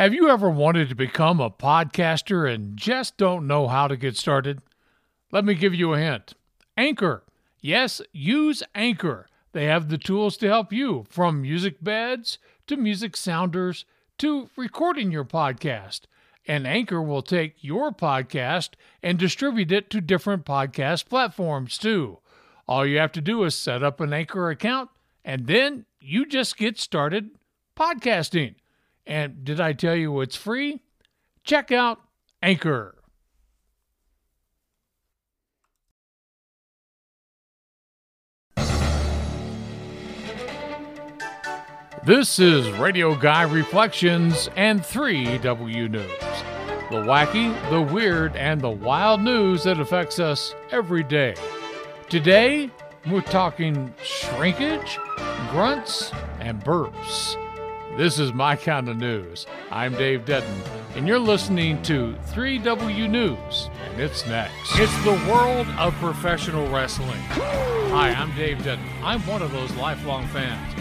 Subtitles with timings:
[0.00, 4.16] Have you ever wanted to become a podcaster and just don't know how to get
[4.16, 4.62] started?
[5.30, 6.32] Let me give you a hint
[6.74, 7.22] Anchor.
[7.60, 9.26] Yes, use Anchor.
[9.52, 13.84] They have the tools to help you from music beds to music sounders
[14.16, 16.04] to recording your podcast.
[16.46, 18.70] And Anchor will take your podcast
[19.02, 22.20] and distribute it to different podcast platforms too.
[22.66, 24.88] All you have to do is set up an Anchor account
[25.26, 27.32] and then you just get started
[27.76, 28.54] podcasting.
[29.06, 30.82] And did I tell you it's free?
[31.44, 32.00] Check out
[32.42, 32.96] Anchor.
[42.02, 46.10] This is Radio Guy Reflections and 3W News.
[46.90, 51.34] The wacky, the weird, and the wild news that affects us every day.
[52.08, 52.70] Today,
[53.10, 54.98] we're talking shrinkage,
[55.50, 57.36] grunts, and burps.
[57.96, 59.46] This is my kind of news.
[59.70, 60.62] I'm Dave Denton,
[60.94, 64.78] and you're listening to 3W News, and it's next.
[64.78, 67.20] It's the world of professional wrestling.
[67.90, 68.86] Hi, I'm Dave Denton.
[69.02, 70.72] I'm one of those lifelong fans.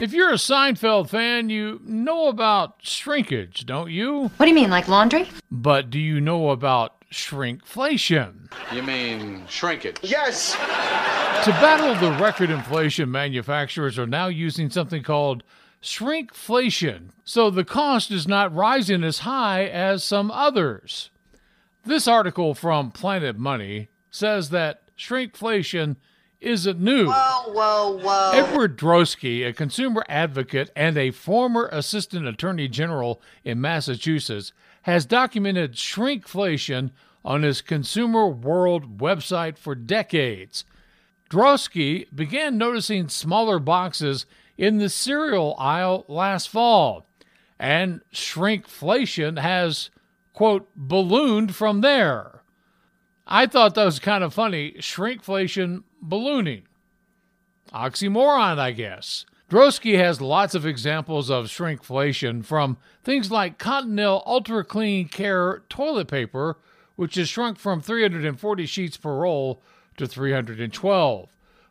[0.03, 4.23] If you're a Seinfeld fan, you know about shrinkage, don't you?
[4.35, 5.29] What do you mean, like laundry?
[5.49, 8.51] But do you know about shrinkflation?
[8.73, 9.99] You mean shrinkage?
[10.01, 10.55] Yes!
[10.55, 15.41] To battle the record inflation, manufacturers are now using something called
[15.81, 21.11] shrinkflation, so the cost is not rising as high as some others.
[21.85, 25.95] This article from Planet Money says that shrinkflation
[26.43, 27.07] isn't new.
[27.07, 28.31] Whoa, whoa, whoa.
[28.33, 34.53] Edward Drosky, a consumer advocate and a former assistant attorney general in Massachusetts,
[34.83, 36.91] has documented shrinkflation
[37.25, 40.65] on his Consumer World website for decades.
[41.29, 44.25] Drosky began noticing smaller boxes
[44.57, 47.07] in the cereal aisle last fall,
[47.57, 49.89] and shrinkflation has,
[50.33, 52.41] quote, ballooned from there.
[53.25, 54.73] I thought that was kind of funny.
[54.73, 56.63] Shrinkflation ballooning.
[57.73, 59.25] Oxymoron, I guess.
[59.49, 66.07] Drosky has lots of examples of shrinkflation from things like Cottonelle Ultra Clean Care toilet
[66.07, 66.57] paper,
[66.95, 69.61] which has shrunk from 340 sheets per roll
[69.97, 71.29] to 312.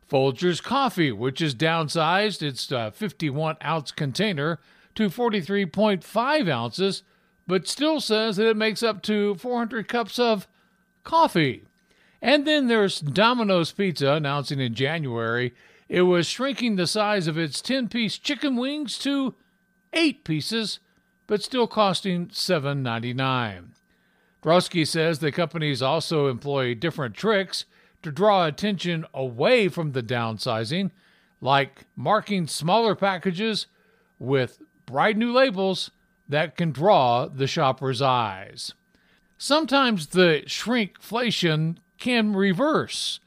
[0.08, 4.58] Folgers coffee, which is downsized its uh, 51 ounce container
[4.94, 7.02] to 43.5 ounces,
[7.46, 10.46] but still says that it makes up to 400 cups of
[11.02, 11.64] coffee.
[12.22, 15.52] And then there's Domino's Pizza announcing in January
[15.88, 19.34] it was shrinking the size of its 10 piece chicken wings to
[19.92, 20.78] 8 pieces,
[21.26, 23.72] but still costing $7.99.
[24.42, 27.66] Drosky says the companies also employ different tricks
[28.02, 30.92] to draw attention away from the downsizing,
[31.42, 33.66] like marking smaller packages
[34.18, 35.90] with bright new labels
[36.26, 38.72] that can draw the shopper's eyes.
[39.36, 43.20] Sometimes the shrinkflation can reverse.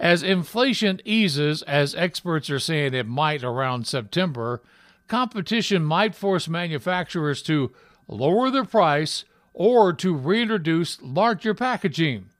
[0.00, 4.60] As inflation eases, as experts are saying it might around September,
[5.06, 7.72] competition might force manufacturers to
[8.08, 9.24] lower their price
[9.54, 12.30] or to reintroduce larger packaging.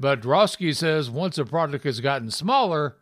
[0.00, 2.96] But Drosky says once a product has gotten smaller,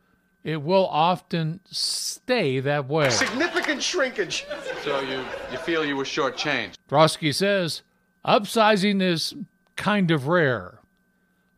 [0.45, 3.09] it will often stay that way.
[3.09, 4.45] Significant shrinkage.
[4.83, 6.75] So you, you feel you were shortchanged?
[6.91, 7.81] Drosky says
[8.23, 9.35] upsizing is
[9.77, 10.81] kind of rare,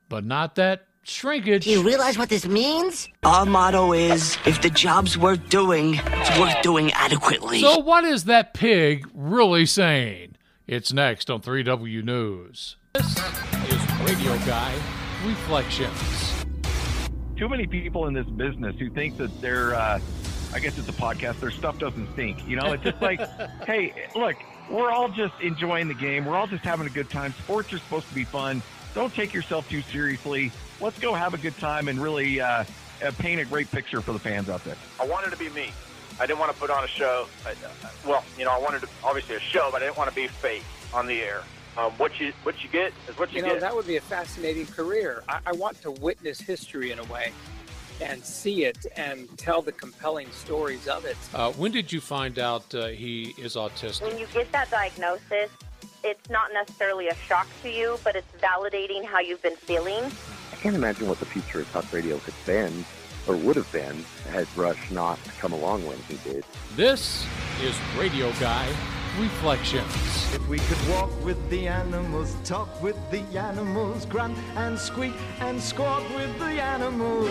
[0.08, 1.64] but not that shrinkage.
[1.64, 3.08] Do you realize what this means?
[3.24, 7.60] Our motto is if the job's worth doing, it's worth doing adequately.
[7.60, 10.36] So, what is that pig really saying?
[10.66, 12.76] It's next on 3W News.
[12.94, 14.74] This is Radio Guy
[15.26, 16.44] Reflections.
[17.36, 19.98] too many people in this business who think that they're uh,
[20.54, 23.18] i guess it's a podcast their stuff doesn't stink you know it's just like
[23.66, 24.36] hey look
[24.70, 27.78] we're all just enjoying the game we're all just having a good time sports are
[27.78, 28.62] supposed to be fun
[28.94, 30.50] don't take yourself too seriously
[30.80, 32.64] let's go have a good time and really uh,
[33.04, 35.70] uh, paint a great picture for the fans out there I wanted to be me.
[36.20, 37.26] I didn't want to put on a show.
[37.44, 40.08] I, I- well, you know, I wanted to, obviously a show, but I didn't want
[40.10, 40.62] to be fake.
[40.92, 41.42] on the air.
[41.76, 43.62] Um, what you what you get is what you, You know, get.
[43.62, 45.24] that would be a fascinating career.
[45.28, 47.32] I, I want to witness history in a way
[48.00, 51.16] and see it and tell the compelling stories of it.
[51.34, 54.02] Uh, when did you find out uh, he is autistic?
[54.02, 55.50] When you get that diagnosis,
[56.04, 60.04] it's not necessarily a shock to you, but it's validating how you've been feeling.
[60.52, 62.84] I can't imagine what the future of talk radio could been
[63.26, 66.44] or would have been had Rush not come along when he did.
[66.76, 67.26] This
[67.62, 68.68] is Radio Guy
[69.18, 69.94] Reflections.
[70.34, 75.60] If we could walk with the animals, talk with the animals, grunt and squeak and
[75.60, 77.30] squawk with the animals.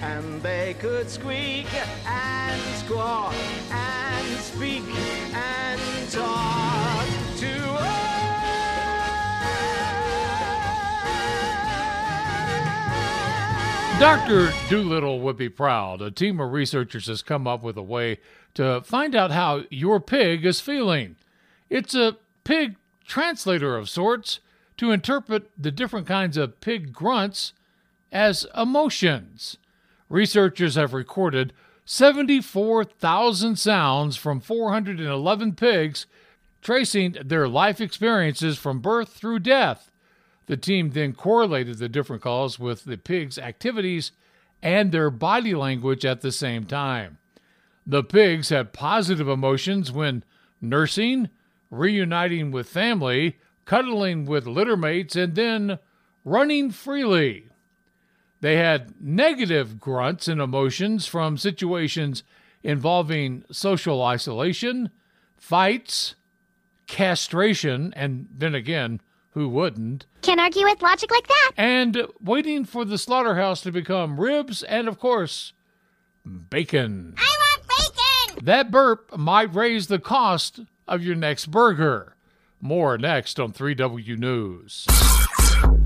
[0.00, 1.66] And they could squeak
[2.06, 3.34] and squawk
[3.70, 3.95] and
[13.98, 14.52] Dr.
[14.68, 16.02] Dolittle would be proud.
[16.02, 18.18] A team of researchers has come up with a way
[18.52, 21.16] to find out how your pig is feeling.
[21.70, 22.76] It's a pig
[23.06, 24.40] translator of sorts
[24.76, 27.54] to interpret the different kinds of pig grunts
[28.12, 29.56] as emotions.
[30.10, 31.54] Researchers have recorded
[31.86, 36.04] 74,000 sounds from 411 pigs,
[36.60, 39.90] tracing their life experiences from birth through death.
[40.46, 44.12] The team then correlated the different calls with the pigs' activities
[44.62, 47.18] and their body language at the same time.
[47.86, 50.24] The pigs had positive emotions when
[50.60, 51.28] nursing,
[51.70, 55.78] reuniting with family, cuddling with littermates, and then
[56.24, 57.48] running freely.
[58.40, 62.22] They had negative grunts and emotions from situations
[62.62, 64.90] involving social isolation,
[65.36, 66.14] fights,
[66.86, 69.00] castration, and then again,
[69.36, 70.06] who wouldn't?
[70.22, 71.50] Can't argue with logic like that.
[71.58, 75.52] And waiting for the slaughterhouse to become ribs and, of course,
[76.24, 77.14] bacon.
[77.18, 78.46] I want bacon!
[78.46, 82.16] That burp might raise the cost of your next burger.
[82.62, 84.86] More next on 3W News.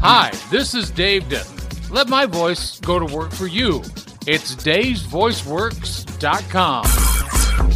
[0.00, 1.58] Hi, this is Dave Denton.
[1.91, 3.82] Let my voice go to work for you.
[4.29, 6.85] It's Dave'sVoiceWorks.com.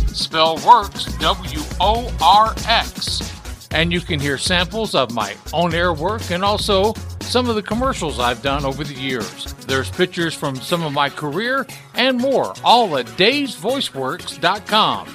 [0.07, 3.34] Spell works W O R X.
[3.75, 7.63] And you can hear samples of my on air work and also some of the
[7.63, 9.53] commercials I've done over the years.
[9.67, 15.07] There's pictures from some of my career and more, all at davesvoiceworks.com.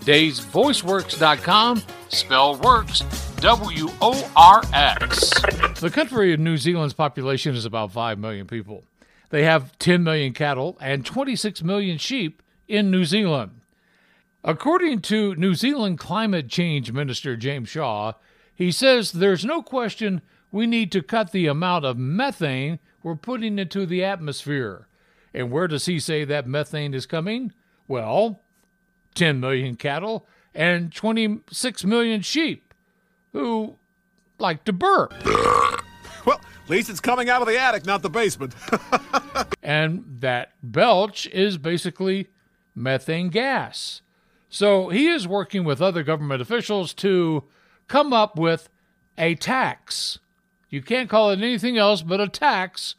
[0.00, 3.00] Davesvoiceworks.com, spell works
[3.36, 5.30] W O R X.
[5.80, 8.82] The country of New Zealand's population is about 5 million people.
[9.30, 13.57] They have 10 million cattle and 26 million sheep in New Zealand.
[14.48, 18.14] According to New Zealand Climate Change Minister James Shaw,
[18.54, 23.58] he says there's no question we need to cut the amount of methane we're putting
[23.58, 24.88] into the atmosphere.
[25.34, 27.52] And where does he say that methane is coming?
[27.86, 28.40] Well,
[29.16, 32.72] 10 million cattle and 26 million sheep
[33.34, 33.76] who
[34.38, 35.12] like to burp.
[36.24, 38.54] Well, at least it's coming out of the attic, not the basement.
[39.62, 42.28] and that belch is basically
[42.74, 44.00] methane gas.
[44.48, 47.44] So he is working with other government officials to
[47.86, 48.68] come up with
[49.16, 50.18] a tax.
[50.70, 52.94] You can't call it anything else but a tax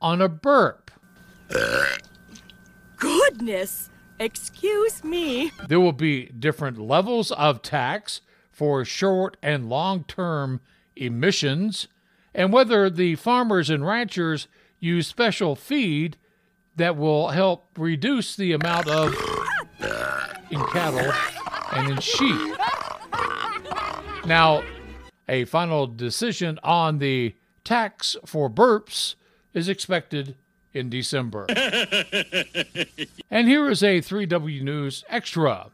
[0.00, 0.90] on a burp.
[2.96, 3.90] Goodness!
[4.18, 5.50] Excuse me.
[5.66, 8.20] There will be different levels of tax
[8.52, 10.60] for short and long term
[10.94, 11.88] emissions,
[12.34, 14.46] and whether the farmers and ranchers
[14.78, 16.16] use special feed
[16.76, 19.14] that will help reduce the amount of
[20.52, 21.12] in cattle
[21.72, 22.56] and in sheep.
[24.24, 24.62] Now,
[25.28, 29.16] a final decision on the tax for burps
[29.54, 30.36] is expected
[30.72, 31.46] in December.
[33.30, 35.70] and here is a 3W News Extra.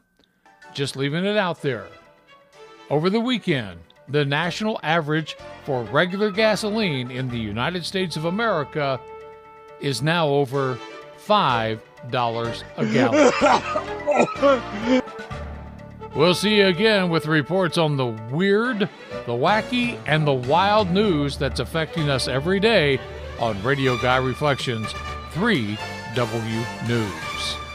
[0.73, 1.87] Just leaving it out there.
[2.89, 8.99] Over the weekend, the national average for regular gasoline in the United States of America
[9.79, 10.77] is now over
[11.29, 13.31] $5 a gallon.
[16.15, 21.37] We'll see you again with reports on the weird, the wacky, and the wild news
[21.37, 22.99] that's affecting us every day
[23.39, 24.87] on Radio Guy Reflections
[25.33, 27.68] 3W News.